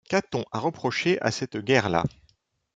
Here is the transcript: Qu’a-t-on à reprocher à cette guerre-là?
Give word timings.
Qu’a-t-on 0.09 0.45
à 0.51 0.57
reprocher 0.57 1.21
à 1.21 1.29
cette 1.29 1.57
guerre-là? 1.57 2.03